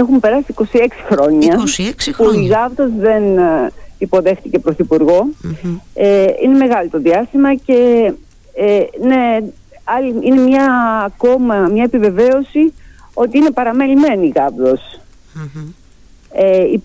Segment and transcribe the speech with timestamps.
[0.00, 0.64] Έχουν περάσει 26
[1.10, 2.32] χρόνια 26 χρόνια.
[2.34, 5.26] που η Γάβδος δεν ε, υποδέχτηκε πρωθυπουργό.
[5.94, 8.12] Ε, είναι μεγάλο το διάστημα και
[8.54, 9.38] ε, ναι,
[9.84, 10.64] άλλη, είναι μια
[11.06, 12.72] ακόμα μια επιβεβαίωση
[13.14, 15.00] ότι είναι παραμελημένη η γαβδος
[16.32, 16.82] Ε, η,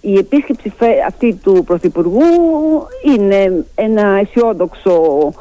[0.00, 2.22] η επίσκεψη φε- αυτή του Πρωθυπουργού
[3.16, 5.32] είναι ένα αισιόδοξο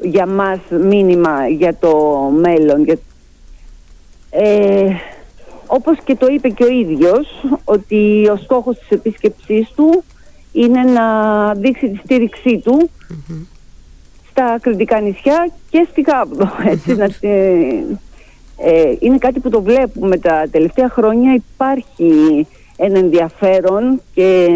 [0.00, 1.96] για μας μήνυμα για το
[2.40, 2.84] μέλλον.
[2.84, 2.96] Για,
[4.30, 4.75] ε,
[5.66, 10.02] όπως και το είπε και ο ίδιος ότι ο στόχος της επίσκεψής του
[10.52, 11.04] είναι να
[11.54, 12.90] δείξει τη στήριξή του
[14.30, 16.50] στα κριτικά νησιά και στη Γάβδο.
[16.64, 17.96] Έτσι, να, τη-
[18.58, 21.34] ε, είναι κάτι που το βλέπουμε τα τελευταία χρόνια.
[21.34, 22.46] Υπάρχει
[22.76, 24.48] ένα ενδιαφέρον και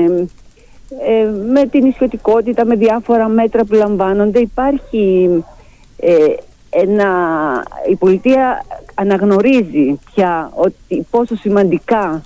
[1.07, 5.29] ε, με την ισιωτικότητα, με διάφορα μέτρα που λαμβάνονται υπάρχει
[5.97, 6.15] ε,
[6.71, 7.09] ένα,
[7.91, 8.65] η πολιτεία
[9.01, 12.23] αναγνωρίζει πια ότι πόσο σημαντικά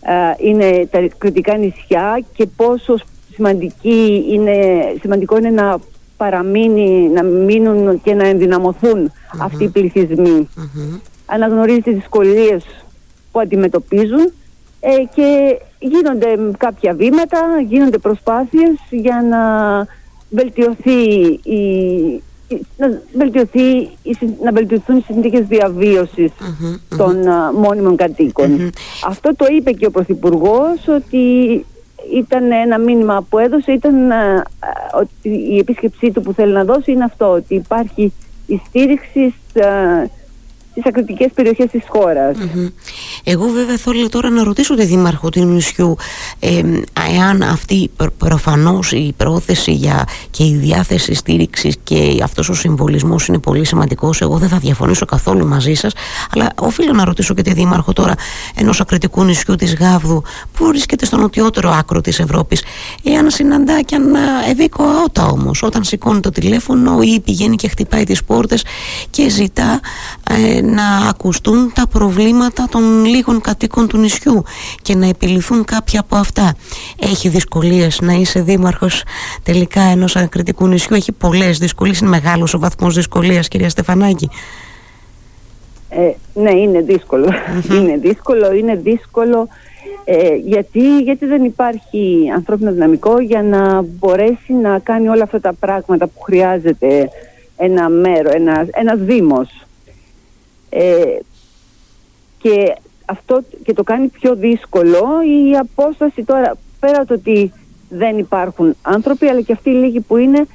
[0.00, 0.12] ε,
[0.48, 2.94] είναι τα κριτικά νησιά και πόσο
[3.34, 4.54] σημαντική είναι,
[5.00, 5.78] σημαντικό είναι να
[6.16, 10.48] παραμείνει, να μείνουν και να ενδυναμωθούν αυτοί οι πληθυσμοί.
[11.26, 12.64] Αναγνωρίζει τις δυσκολίες
[13.32, 14.32] που αντιμετωπίζουν
[14.80, 19.40] ε, και γίνονται κάποια βήματα, γίνονται προσπάθειες για να
[20.30, 21.00] βελτιωθεί
[21.42, 22.22] η, η-
[22.76, 23.68] να, βελτιωθεί,
[24.02, 26.30] η συν- να βελτιωθούν οι συνθήκες διαβίωσης
[26.96, 28.70] των α, μόνιμων κατοίκων.
[29.06, 31.24] Αυτό το είπε και ο Πρωθυπουργός ότι
[32.14, 34.42] ήταν ένα μήνυμα που έδωσε, ήταν α, α,
[35.00, 38.12] ότι η επίσκεψή του που θέλει να δώσει είναι αυτό, ότι υπάρχει
[38.46, 39.70] η στήριξη στα,
[40.72, 42.36] στις ακριτικές περιοχές της χώρας.
[42.36, 42.66] Μμμ.
[43.24, 45.96] Εγώ βέβαια θέλω τώρα να ρωτήσω τη Δήμαρχο του νησιού
[46.40, 46.62] ε,
[47.14, 53.26] εάν αυτή προ- προφανώς η πρόθεση για, και η διάθεση στήριξης και αυτός ο συμβολισμός
[53.26, 55.92] είναι πολύ σημαντικός εγώ δεν θα διαφωνήσω καθόλου μαζί σας
[56.34, 58.14] αλλά οφείλω να ρωτήσω και τη Δήμαρχο τώρα
[58.54, 60.22] ενός ακριτικού νησιού της Γάβδου
[60.56, 62.62] που βρίσκεται στο νοτιότερο άκρο της Ευρώπης
[63.02, 64.14] εάν συναντά και αν
[64.50, 68.64] ευήκο αότα όμως όταν σηκώνει το τηλέφωνο ή πηγαίνει και χτυπάει τις πόρτες
[69.10, 69.80] και ζητά
[70.30, 74.42] ε, να ακουστούν τα προβλήματα των λίγων κατοίκων του νησιού
[74.82, 76.54] και να επιληθούν κάποια από αυτά.
[77.00, 79.04] Έχει δυσκολίες να είσαι δήμαρχος
[79.42, 80.96] τελικά ενός ακριτικού νησιού.
[80.96, 81.98] Έχει πολλές δυσκολίες.
[81.98, 84.30] Είναι μεγάλος ο βαθμός δυσκολίας κυρία Στεφανάκη.
[85.88, 87.28] Ε, ναι, είναι δύσκολο.
[87.70, 89.48] Είναι δύσκολο, είναι δύσκολο
[90.04, 95.52] ε, γιατί, γιατί δεν υπάρχει ανθρώπινο δυναμικό για να μπορέσει να κάνει όλα αυτά τα
[95.60, 97.08] πράγματα που χρειάζεται
[97.56, 99.66] ένα μέρο, ένα, ένας δήμος.
[100.74, 101.18] Ε,
[102.38, 102.74] και
[103.04, 107.52] αυτό και το κάνει πιο δύσκολο η απόσταση τώρα πέρα το ότι
[107.88, 110.46] δεν υπάρχουν άνθρωποι αλλά και αυτοί οι λίγοι που είναι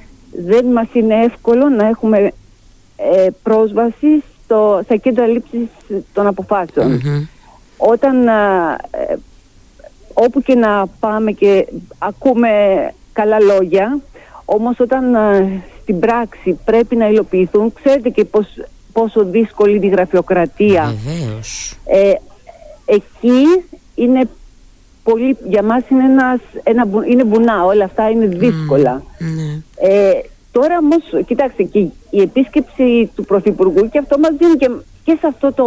[0.46, 2.32] δεν μας είναι εύκολο να έχουμε
[2.96, 5.68] ε, πρόσβαση στο, στα κέντρα λήψης
[6.12, 7.00] των αποφάσεων.
[7.76, 9.16] Όταν α, ε,
[10.14, 11.66] όπου και να πάμε και
[11.98, 12.50] ακούμε
[13.12, 13.98] καλά λόγια
[14.44, 15.48] όμως όταν α,
[15.82, 18.46] στην πράξη πρέπει να υλοποιηθούν ξέρετε και πώς,
[19.00, 21.74] πόσο δύσκολη είναι η γραφειοκρατία Βεβαίως.
[21.84, 22.12] ε,
[22.84, 23.44] εκεί
[23.94, 24.28] είναι
[25.02, 29.02] πολύ, για μας είναι, ένας, ένα, μπου- είναι μπουνά, όλα αυτά είναι δύσκολα.
[29.18, 29.60] Ναι.
[29.88, 30.10] Ε,
[30.52, 31.78] τώρα όμως, κοιτάξτε, και
[32.10, 34.70] η επίσκεψη του Πρωθυπουργού και αυτό μας δίνει και,
[35.04, 35.64] και σε αυτό το...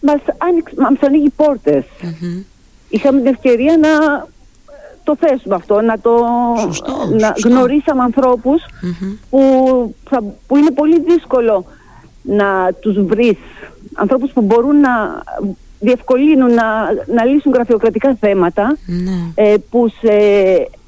[0.00, 1.84] Μας, άνοιξε, μας ανοίγει πόρτες.
[2.88, 3.88] Είχαμε την ευκαιρία να
[5.14, 6.10] το θέσουμε αυτό, να το
[6.60, 7.48] Σωστό, να σωστό.
[7.48, 8.62] γνωρίσαμε ανθρώπους
[9.30, 9.40] που,
[10.10, 11.64] θα, που είναι πολύ δύσκολο
[12.22, 13.36] να τους βρεις
[13.94, 15.22] ανθρώπους που μπορούν να
[15.80, 16.64] διευκολύνουν να,
[17.14, 19.44] να λύσουν γραφειοκρατικά θέματα Ναι.
[19.44, 20.12] ε, που σε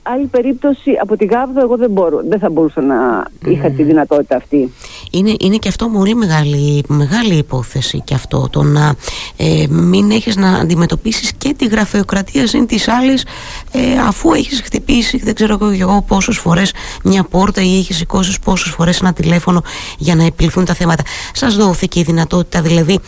[0.02, 4.36] άλλη περίπτωση από τη Γάβδο εγώ δεν, μπορώ, δεν θα μπορούσα να είχα τη δυνατότητα
[4.36, 4.72] αυτή.
[5.14, 8.94] Είναι, είναι και αυτό πολύ μεγάλη, μεγάλη υπόθεση και αυτό το να
[9.36, 13.24] ε, μην έχεις να αντιμετωπίσεις και τη γραφειοκρατία συν της άλλης
[13.72, 16.72] ε, αφού έχεις χτυπήσει δεν ξέρω εγώ, εγώ πόσες φορές
[17.04, 19.62] μια πόρτα ή έχεις σηκώσει πόσες φορές ένα τηλέφωνο
[19.98, 21.02] για να επιληθούν τα θέματα.
[21.32, 22.98] Σας δόθηκε η δυνατότητα δηλαδή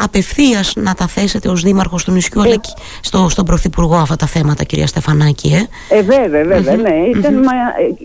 [0.00, 4.26] απευθείας να τα θέσετε ως δήμαρχος του νησιού αλλά και στο, στον Πρωθυπουργό αυτά τα
[4.26, 6.94] θέματα κυρία Στεφανάκη ε; Ε, βέβαια, βέβαια, ναι.
[7.18, 7.52] Ήταν, μα,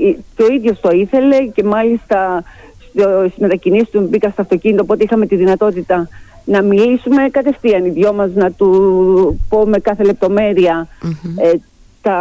[0.03, 2.66] ε, ε, και ο ίδιος το ήθελε και μάλιστα στο-
[3.01, 6.09] στις μετακινήσεις του μπήκα στο αυτοκίνητο, οπότε είχαμε τη δυνατότητα
[6.45, 10.87] να μιλήσουμε κατευθείαν οι δυο μας, να του πω με κάθε λεπτομέρεια
[11.37, 11.51] ε,
[12.01, 12.17] τα,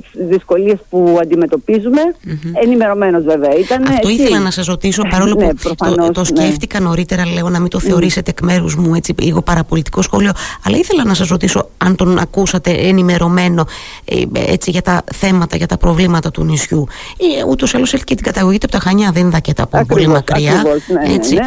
[0.00, 2.62] τις δυσκολίες που αντιμετωπίζουμε mm-hmm.
[2.62, 6.24] ενημερωμένος βέβαια ήταν Αυτό ήθελα να σας ρωτήσω παρόλο ναι, που το, το ναι.
[6.24, 10.32] σκέφτηκα νωρίτερα λέω να μην το θεωρήσετε εκ μέρους μου έτσι λίγο παραπολιτικό σχόλιο
[10.64, 13.66] αλλά ήθελα να σας ρωτήσω αν τον ακούσατε ενημερωμένο
[14.04, 14.22] ε,
[14.52, 18.24] έτσι για τα θέματα, για τα προβλήματα του νησιού ή ούτως άλλως έχει και την
[18.24, 21.34] καταγωγή του από τα Χανιά δεν είδα και τα από πολύ μακριά ακριβώς, ναι, έτσι.
[21.34, 21.42] Ναι,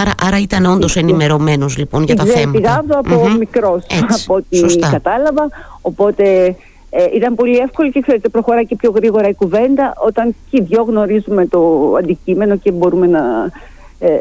[0.00, 3.38] Άρα, άρα ήταν όντως ενημερωμένος λοιπόν για τα θέματα από mm-hmm.
[3.38, 5.48] μικρός από ό,τι κατάλαβα
[5.80, 6.56] οπότε
[6.98, 10.62] ε, ήταν πολύ εύκολο και ξέρετε προχωράει και πιο γρήγορα η κουβέντα όταν και οι
[10.62, 13.50] δυο γνωρίζουμε το αντικείμενο και μπορούμε να
[13.98, 14.18] ε,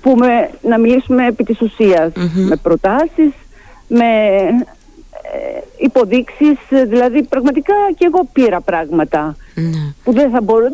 [0.00, 2.12] πούμε, να μιλήσουμε επί της ουσιας
[2.48, 3.32] με προτάσεις,
[3.88, 4.06] με
[5.32, 8.62] ε, υποδείξεις, δηλαδή πραγματικά και εγώ πήρα
[9.54, 9.70] ναι.
[10.04, 10.68] που δεν θα μπορώ,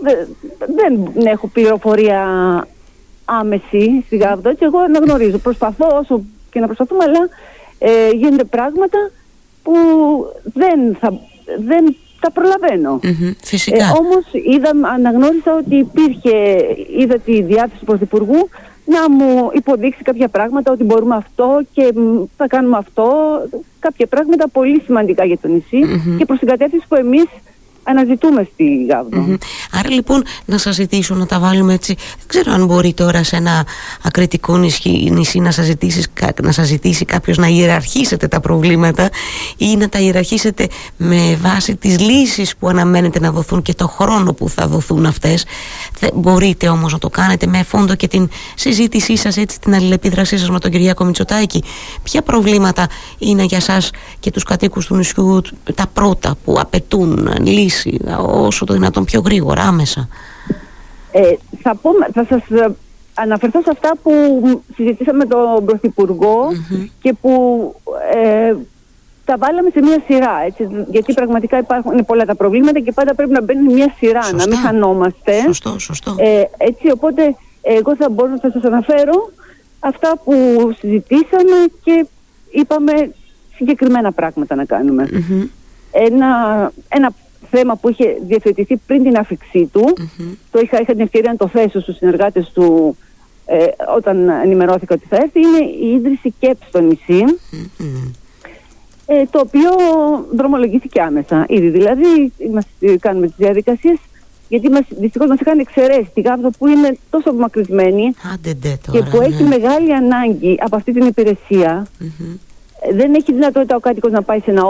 [0.58, 2.26] δεν, δεν έχω πληροφορία
[3.24, 7.28] άμεση στη Γάβδο, έτσι εγώ αναγνωρίζω, προσπαθώ όσο και να προσπαθούμε, αλλά
[7.78, 8.98] ε, γίνονται πράγματα
[9.64, 9.74] που
[10.42, 11.20] δεν, θα,
[11.58, 13.00] δεν τα προλαβαίνω.
[13.42, 13.84] φυσικά.
[13.84, 16.66] Ε, όμως είδα, αναγνώρισα ότι υπήρχε,
[16.98, 18.48] είδα τη διάθεση του Πρωθυπουργού
[18.84, 21.94] να μου υποδείξει κάποια πράγματα ότι μπορούμε αυτό και
[22.36, 23.12] θα κάνουμε αυτό.
[23.78, 25.80] Κάποια πράγματα πολύ σημαντικά για το νησι
[26.18, 27.24] και προς την κατεύθυνση που εμείς
[27.84, 29.36] αναζητούμε στη γαβδο
[29.72, 31.94] Άρα λοιπόν να σας ζητήσω να τα βάλουμε έτσι.
[31.94, 33.66] Δεν ξέρω αν μπορεί τώρα σε ένα
[34.02, 36.04] ακριτικό νησί, νησί να, σας ζητήσει,
[36.42, 39.08] να σας ζητήσει κάποιος να ιεραρχήσετε τα προβλήματα
[39.56, 40.66] ή να τα ιεραρχήσετε
[40.96, 45.44] με βάση τις λύσεις που αναμένετε να δοθούν και το χρόνο που θα δοθούν αυτές.
[45.98, 50.38] Δεν μπορείτε όμως να το κάνετε με φόντο και την συζήτησή σας έτσι την αλληλεπίδρασή
[50.38, 51.62] σας με τον Κυριάκο Μητσοτάκη.
[52.02, 52.86] Ποια προβλήματα
[53.18, 53.90] είναι για σας
[54.20, 55.40] και τους κατοίκους του νησιού
[55.74, 57.73] τα πρώτα που απαιτούν λύσεις
[58.26, 60.08] όσο το δυνατόν πιο γρήγορα, άμεσα.
[61.12, 62.74] Ε, θα, πω, θα σας ε,
[63.14, 64.12] αναφερθώ σε αυτά που
[64.74, 66.48] συζητήσαμε με τον πρωθυπουργο
[67.00, 67.74] και που
[68.14, 68.54] ε,
[69.24, 73.32] τα βάλαμε σε μια σειρά, έτσι, γιατί πραγματικά υπάρχουν πολλά τα προβλήματα και πάντα πρέπει
[73.32, 75.40] να μπαίνει μια σειρά, να μην χανόμαστε.
[75.40, 76.14] Σωστό, σωστό.
[76.18, 79.32] Ε, έτσι, οπότε εγώ θα μπορώ να σας αναφέρω
[79.80, 80.34] αυτά που
[80.78, 82.06] συζητήσαμε και
[82.50, 82.92] είπαμε
[83.54, 85.08] συγκεκριμένα πράγματα να κάνουμε.
[85.90, 86.26] Ένα,
[86.88, 87.12] ένα
[87.56, 89.92] θέμα που είχε διευθετηθεί πριν την άφηξή του.
[90.50, 92.96] Το είχα, είχα την ευκαιρία να το θέσω στους συνεργάτες του
[93.46, 93.64] ε,
[93.96, 95.40] όταν ενημερώθηκα ότι θα έρθει.
[95.40, 97.24] Είναι η ίδρυση ΚΕΠ στο νησι
[99.06, 99.70] ε, το οποίο
[100.32, 101.44] δρομολογήθηκε άμεσα.
[101.48, 103.98] Ήδη δηλαδή είμαστε, κάνουμε τις διαδικασίες
[104.48, 108.14] γιατί μας, δυστυχώς μας είχαν εξαιρέσει τη Γάβδο που είναι τόσο απομακρυσμένη
[108.90, 109.48] και που έχει ναι.
[109.48, 111.86] μεγάλη ανάγκη από αυτή την υπηρεσια
[112.92, 114.62] δεν έχει δυνατότητα ο κάτοικος να πάει σε ένα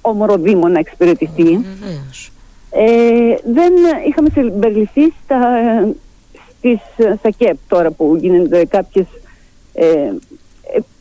[0.00, 1.64] όμορο δήμο να εξυπηρετηθεί.
[2.70, 3.72] Ε, δεν
[4.08, 5.38] είχαμε συμπεριληφθεί στα,
[6.58, 6.78] στις,
[7.18, 9.06] στα ΚΕΠ τώρα που γίνονται κάποιες
[9.72, 10.12] ε, ε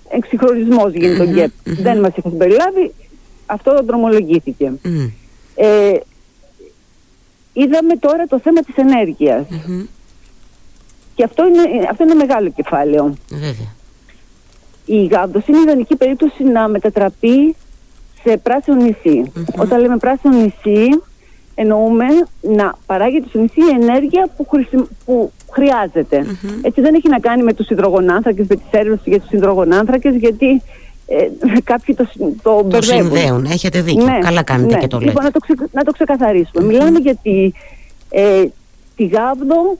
[0.09, 1.51] εξυγχρονισμός γίνεται το ΚΕΠ.
[1.63, 2.93] Δεν μας είχαν συμπεριλάβει.
[3.45, 4.71] Αυτό δρομολογήθηκε.
[5.55, 5.93] Ε,
[7.53, 9.45] είδαμε τώρα το θέμα της ενέργειας.
[11.15, 13.13] Και αυτό είναι, αυτό είναι μεγάλο κεφάλαιο.
[13.29, 13.81] Βέβαια
[14.85, 17.55] η Γάβδος είναι ιδανική περίπτωση να μετατραπεί
[18.23, 18.95] σε πράσινο
[19.57, 21.01] Όταν λέμε πράσινο νησί
[21.55, 22.05] εννοούμε
[22.41, 24.47] να παράγεται στο νησί η ενέργεια που,
[25.05, 26.25] που χρειαζεται
[26.61, 30.61] Έτσι δεν έχει να κάνει με τους υδρογονάνθρακες, με τις έρευνες για τους υδρογονάνθρακες γιατί
[31.05, 31.27] ε,
[31.71, 32.07] κάποιοι το,
[32.41, 34.79] το, το συνδέουν, έχετε δίκιο, ναι, καλά κάνετε ναι.
[34.79, 35.09] και το λέτε.
[35.09, 35.39] Λοιπόν, να το,
[35.71, 36.63] να το ξεκαθαρίσουμε.
[36.63, 37.51] Μιλάμε για τη,
[38.09, 38.43] ε,
[38.95, 39.77] τη Γάβδο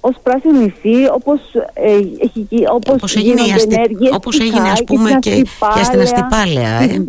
[0.00, 1.40] ως πράσινο νησί, όπως,
[1.74, 1.92] ε,
[2.22, 3.40] έχει, όπως, όπως έγινε,
[3.70, 5.30] ενέργειες όπως έγινε ας πούμε και,
[5.74, 7.04] και στην Αστυπάλαια ε.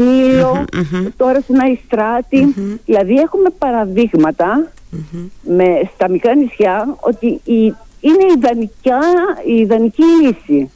[1.18, 2.54] τώρα στην αϊστρατη
[2.86, 3.50] δηλαδή έχουμε
[5.42, 9.00] με, στα μικρά νησιά ότι η, είναι ιδανικά,
[9.46, 10.72] η ιδανική λύση.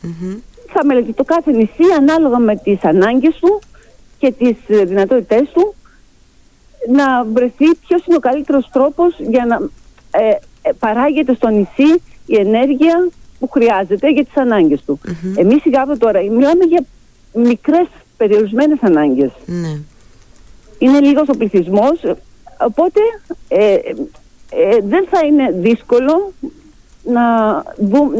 [0.67, 3.61] Θα μελετεί το κάθε νησί ανάλογα με τις ανάγκες του
[4.17, 5.75] και τις δυνατότητές του
[6.91, 9.55] να βρεθεί ποιος είναι ο καλύτερος τρόπος για να
[10.11, 10.39] ε, ε,
[10.79, 14.99] παράγεται στο νησί η ενέργεια που χρειάζεται για τις ανάγκες του.
[15.05, 15.37] Mm-hmm.
[15.37, 16.85] Εμείς σιγά τώρα μιλάμε για
[17.33, 19.31] μικρές περιορισμένες ανάγκες.
[19.45, 19.77] Ναι.
[20.77, 22.01] Είναι λίγος ο πληθυσμός,
[22.57, 22.99] οπότε
[23.47, 26.33] ε, ε, δεν θα είναι δύσκολο
[27.03, 27.53] να,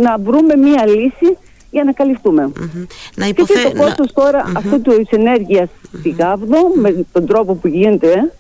[0.02, 1.38] να βρούμε μία λύση
[1.72, 2.52] για να καλυφθούμε.
[2.56, 2.86] Mm-hmm.
[3.16, 3.54] Να υποθέ...
[3.54, 4.58] Και το κόστος τώρα mm-hmm.
[4.58, 5.70] αυτού του ενέργειας
[6.00, 8.32] στη Γάβδο με τον τρόπο που γίνεται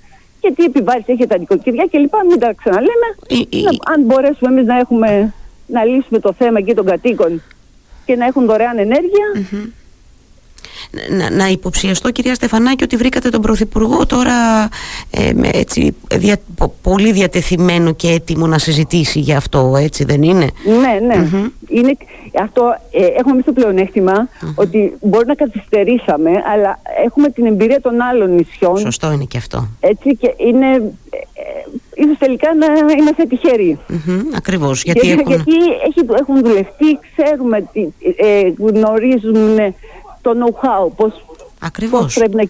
[0.43, 3.09] και τι επιβάλλεις έχει τα νοικοκυριά και λοιπά, μην τα ξαναλέμε.
[3.93, 5.33] αν μπορέσουμε εμείς να έχουμε
[5.67, 7.41] να λύσουμε το θέμα εκεί των κατοίκων
[8.05, 8.77] και να έχουν δωρεάν
[11.09, 14.33] να, να υποψιαστώ κυρία Στεφανάκη ότι βρήκατε τον Πρωθυπουργό τώρα
[15.11, 16.37] ε, έτσι, δια,
[16.81, 21.27] πολύ διατεθειμένο και έτοιμο να συζητήσει για αυτό, έτσι δεν είναι; Ναι, ναι.
[21.67, 21.97] είναι,
[22.41, 28.01] αυτό, ε, έχουμε εμείς το πλεονεκτημα ότι μπορεί να καθυστερήσαμε, αλλά έχουμε την εμπειρία των
[28.01, 28.77] άλλων νησιών.
[28.77, 29.67] Σωστό είναι και αυτό.
[29.79, 31.43] Έτσι και είναι, ε,
[31.93, 32.65] ίσως τελικά να
[32.97, 33.79] είμαστε τυχεροί.
[33.89, 34.83] Mm-hmm, ακριβώς.
[34.83, 35.31] Γιατί, έχουν...
[35.31, 37.69] γιατί έχουν δουλευτεί, ξέρουμε,
[38.17, 39.73] ε, γνωρίζουν
[40.23, 41.25] το know-how, πώς,
[41.89, 42.43] πώς πρέπει να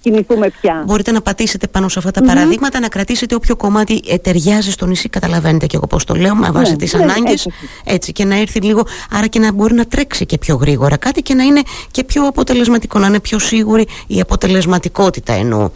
[0.00, 0.82] κινηθούμε πια.
[0.86, 4.86] Μπορείτε να πατήσετε πάνω σε αυτά τα παραδείγματα, να κρατήσετε όποιο κομμάτι ε, ταιριάζει στο
[4.86, 7.48] νησί, καταλαβαίνετε και εγώ πώς το λέω, με βάση ναι, τις ναι, ανάγκες,
[7.84, 8.12] έτσι.
[8.12, 11.34] και να έρθει λίγο, άρα και να μπορεί να τρέξει και πιο γρήγορα κάτι και
[11.34, 15.70] να είναι και πιο αποτελεσματικό, να είναι πιο σίγουρη η αποτελεσματικότητα εννοώ.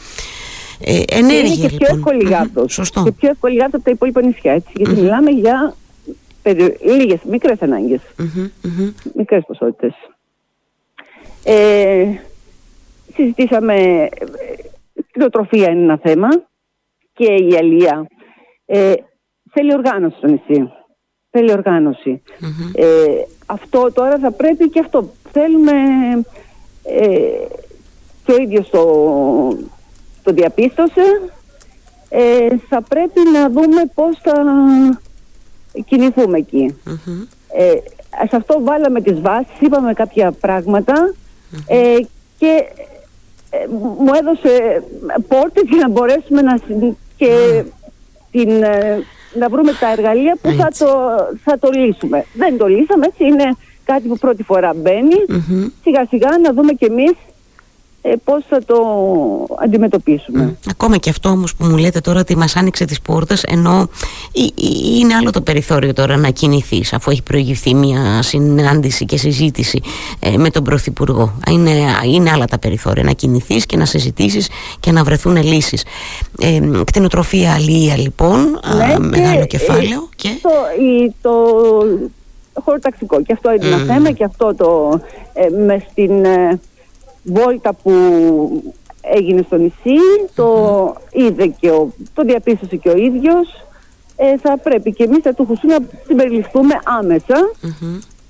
[0.81, 1.97] Ε, ενέργεια, είναι και πιο λοιπόν.
[1.97, 2.73] εύκολη γάβδος.
[2.73, 3.03] Σωστό.
[3.03, 5.75] Και πιο εύκολη γάβδος από τα υπόλοιπα νησιά, έτσι, γιατί μιλάμε για
[6.43, 6.77] περι...
[6.99, 8.01] λίγες, μικρές ανάγκες,
[9.17, 9.93] μικρές ποσότητες.
[11.45, 12.07] Ε,
[13.15, 14.09] συζητήσαμε,
[15.09, 16.29] κτηνοτροφία είναι ένα θέμα
[17.13, 18.07] και η αλία.
[18.67, 18.93] Ε,
[19.53, 20.73] θέλει οργάνωση στο νησί.
[21.31, 21.53] Θέλει
[22.75, 25.13] Ε, αυτό τώρα θα πρέπει και αυτό.
[25.33, 25.73] Θέλουμε
[26.83, 27.47] ε,
[28.25, 28.85] και ο ίδιος το,
[30.23, 31.03] το διαπίστωσε.
[32.09, 34.43] Ε, θα πρέπει να δούμε πώς θα
[35.87, 36.41] κινηθούμε
[37.53, 37.75] Ε,
[38.29, 40.33] σε αυτό βάλαμε τις βάσεις, είπαμε κάποια
[41.67, 41.97] ε,
[42.39, 42.65] και
[43.51, 43.67] ε,
[43.99, 44.83] μου έδωσε
[45.29, 46.59] πόρτες για να μπορέσουμε να,
[47.17, 47.63] και
[48.31, 49.05] την, ε,
[49.35, 50.87] να βρούμε τα εργαλεία που θα το,
[51.45, 52.25] θα το λύσουμε.
[52.35, 54.75] Δεν το λύσαμε, έτσι είναι κάτι που πρώτη φορά
[55.83, 57.13] Σιγά σιγά να δούμε κι εμείς
[58.03, 58.77] ε, πώς θα το
[59.63, 60.57] αντιμετωπίσουμε.
[60.71, 63.89] Ακόμα και αυτό όμως που μου λέτε τώρα ότι μας άνοιξε τις πόρτες ενώ
[64.99, 69.81] είναι άλλο το περιθώριο τώρα να κινηθείς αφού έχει προηγηθεί μια συνάντηση και συζήτηση
[70.21, 71.33] ε, με τον Πρωθυπουργό.
[71.51, 71.71] Είναι,
[72.05, 74.49] είναι άλλα τα περιθώρια να κινηθείς και να συζητήσεις
[74.81, 75.85] και να βρεθούν λύσεις.
[76.41, 80.09] Ε, κτηνοτροφία αλληλεία λοιπόν, ναι, μεγάλο κεφάλαιο.
[80.17, 80.29] και...
[80.43, 80.51] Το,
[80.85, 81.33] η, το
[82.61, 85.01] χωροταξικό και αυτό είναι ένα θέμα και αυτό το
[85.33, 86.25] ε, με στην
[87.23, 87.93] βόλτα που
[89.01, 90.01] έγινε στο νησί,
[90.35, 93.65] το είδε και ο, το διαπίστωσε και ο ίδιος.
[94.17, 96.79] Ε, θα πρέπει και εμείς θα του να συμπεριληφθούμε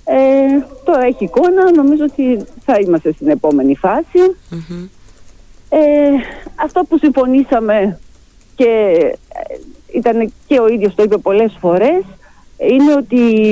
[0.04, 3.74] Ε, τώρα έχει εικόνα, νομίζω ότι θα είμαστε στην επόμενη
[5.68, 5.78] Ε,
[6.54, 7.98] αυτό που συμφωνήσαμε
[8.54, 8.96] και
[9.28, 9.54] ε,
[9.98, 12.02] ήταν και ο ίδιος το είπε πολλές φορές
[12.56, 13.46] είναι ότι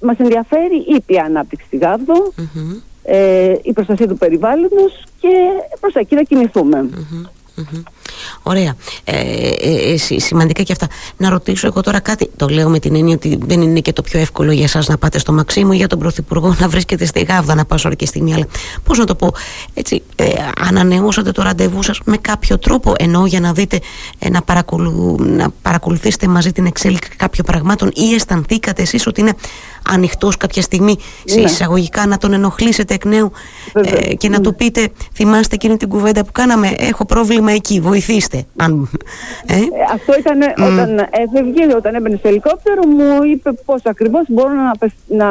[0.00, 2.32] μας ενδιαφέρει η ήπια ανάπτυξη στη γαβδο
[3.10, 5.28] ε, η προστασία του περιβάλλοντος και
[5.80, 6.88] προς τα εκεί να κινηθούμε.
[8.42, 8.74] Ωραία.
[9.04, 9.20] Ε,
[9.60, 10.86] ε, ε σημαντικά και αυτά.
[11.16, 12.30] Να ρωτήσω εγώ τώρα κάτι.
[12.36, 14.98] Το λέω με την έννοια ότι δεν είναι και το πιο εύκολο για εσάς να
[14.98, 18.06] πάτε στο Μαξίμου ή για τον Πρωθυπουργό να βρίσκεται στη Γάβδα να πάω ώρα και
[18.06, 18.34] στιγμή.
[18.34, 18.46] Αλλά
[18.84, 19.32] πώς να το πω,
[19.74, 20.26] έτσι, ε,
[20.68, 23.80] ανανεώσατε το ραντεβού σας με κάποιο τρόπο ενώ για να δείτε,
[24.18, 29.34] ε, να, παρακολου, να παρακολουθήσετε μαζί την εξέλιξη κάποιων πραγμάτων ή αισθανθήκατε εσείς ότι είναι
[29.88, 31.44] ανοιχτός κάποια στιγμή σε ναι.
[31.44, 33.32] εισαγωγικά να τον ενοχλήσετε εκ νέου
[33.72, 38.37] ε, και να του πείτε, θυμάστε εκείνη την κουβέντα που κάναμε, έχω πρόβλημα εκεί, βοηθήστε.
[38.56, 38.90] Αν,
[39.46, 39.60] ε; ε
[39.92, 40.72] αυτό ήταν mm.
[40.72, 44.72] όταν έφευγε, όταν έμπαινε στο ελικόπτερο, μου είπε πώς ακριβώς μπορώ να,
[45.06, 45.26] να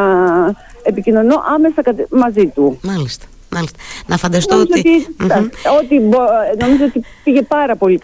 [0.84, 2.80] επικοινωνώ άμεσα μαζί του.
[2.82, 3.26] Μάλιστα.
[3.50, 3.78] Μάλιστα.
[4.08, 4.90] Να φανταστώ νομίζω ότι...
[5.84, 6.00] ότι,
[6.60, 8.00] νομίζω ότι πήγε πάρα πολύ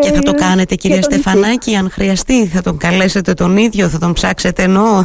[0.00, 2.46] και θα το ε, κάνετε κυρία Στεφανάκη αν χρειαστεί.
[2.46, 5.04] Θα τον καλέσετε τον ίδιο Θα τον ψάξετε εννοώ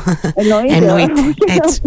[0.69, 1.21] Εννοείται.
[1.57, 1.81] Έτσι.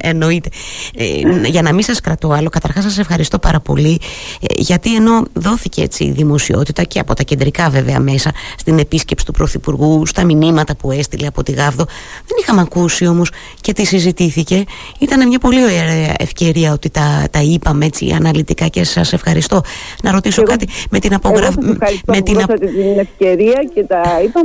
[0.00, 0.48] Εννοείται,
[0.96, 4.00] ε, ε, Για να μην σας κρατώ άλλο Καταρχάς σας ευχαριστώ πάρα πολύ
[4.40, 9.32] Γιατί ενώ δόθηκε έτσι η δημοσιότητα Και από τα κεντρικά βέβαια μέσα Στην επίσκεψη του
[9.32, 11.84] Πρωθυπουργού Στα μηνύματα που έστειλε από τη Γάβδο
[12.26, 14.64] Δεν είχαμε ακούσει όμως και τι συζητήθηκε.
[14.98, 19.60] Ήταν μια πολύ ωραία ευκαιρία Ότι τα, τα είπαμε έτσι αναλυτικά Και σας ευχαριστώ.
[20.02, 24.40] Να ρωτήσω κάτι με την απογραφή ευχαριστώ με την, την ευκαιρία και τα είπα.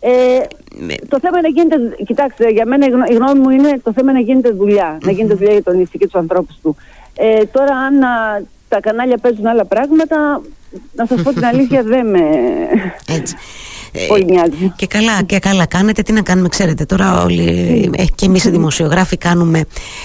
[0.00, 0.38] Ε,
[1.08, 4.20] το θέμα είναι να γίνεται, κοιτάξτε, για μένα η γνώμη μου είναι το θέμα να
[4.20, 4.98] γίνεται δουλειά.
[5.04, 6.76] Να γίνεται δουλειά για τον νησί και τους ανθρώπους του.
[7.16, 10.40] Ε, τώρα, αν α, τα κανάλια παίζουν άλλα πράγματα,
[10.94, 12.20] να σας πω την αλήθεια, δεν με.
[13.08, 13.36] Έτσι.
[14.08, 14.72] Πολύ μοιάζει.
[14.76, 16.02] Και καλά, και καλά κάνετε.
[16.02, 16.84] Τι να κάνουμε, ξέρετε.
[16.84, 19.64] Τώρα όλοι ε, και εμείς οι δημοσιογράφοι κάνουμε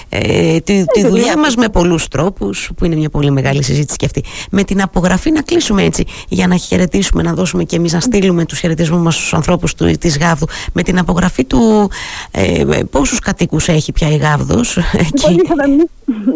[0.10, 4.06] ε, τη, τη δουλειά μας με πολλούς τρόπους, που είναι μια πολύ μεγάλη συζήτηση και
[4.06, 4.24] αυτή.
[4.52, 8.46] Με την απογραφή να κλείσουμε έτσι, για να χαιρετήσουμε, να δώσουμε και εμείς να στείλουμε
[8.46, 10.48] τους χαιρετισμούς μας στους ανθρώπους της Γάβδου.
[10.74, 11.92] Με την απογραφή του,
[12.32, 14.78] ε, πόσους κατοίκους έχει πια η Γάβδος.
[15.30, 15.90] Λοιπόν,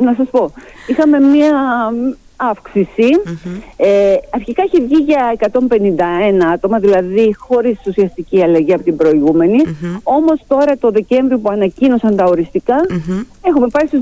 [0.03, 0.51] να σας πω.
[0.87, 1.51] Είχαμε μια
[2.35, 3.09] αύξηση.
[3.75, 9.61] Ε, αρχικά είχε βγει για 151 άτομα, δηλαδή χωρίς ουσιαστική αλλαγή από την προηγούμενη.
[10.03, 12.75] Όμως τώρα το Δεκέμβριο που ανακοίνωσαν τα οριστικά
[13.41, 14.01] έχουμε πάει στους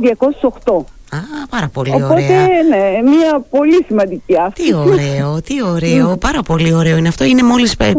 [0.64, 0.84] 208.
[1.14, 1.18] Α,
[1.50, 2.28] πάρα πολύ Οπότε, ωραία.
[2.70, 4.70] ναι, μια πολύ σημαντική αύξηση.
[4.70, 7.24] Τι ωραίο, τι ωραίο, πάρα πολύ ωραίο είναι αυτό.
[7.24, 7.94] Είναι μόλις 50,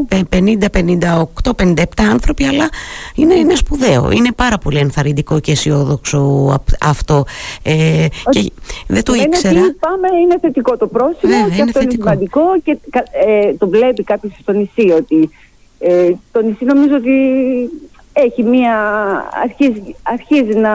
[0.73, 2.69] 58, 57 άνθρωποι, αλλά
[3.14, 4.11] είναι, είναι σπουδαίο.
[4.11, 7.25] Είναι πάρα πολύ ενθαρρυντικό και αισιόδοξο αυτό.
[7.62, 8.52] Ε, και
[8.87, 9.61] δεν το ήξερα.
[9.61, 12.02] ότι πάμε, είναι θετικό το πρόσημο Βέβαια, και είναι αυτό είναι θετικό.
[12.09, 12.78] σημαντικό και
[13.26, 15.31] ε, το βλέπει κάποιος στο νησί ότι
[15.78, 17.12] ε, το νησί νομίζω ότι
[18.12, 18.75] έχει μία,
[19.42, 20.71] αρχίζει, αρχίζει να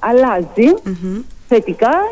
[0.00, 1.18] αλλάζει Μμμ.
[1.52, 2.02] ética